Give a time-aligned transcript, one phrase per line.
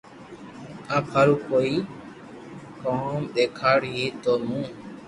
[0.95, 1.75] آپ ھارو ڪوئي
[2.81, 4.65] ڪرن ديکارو ھي جي مون